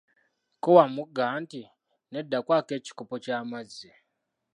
[0.55, 1.61] Kko Wamugga nti,
[2.11, 3.91] "nedda kwako ekikopo kyamazzi."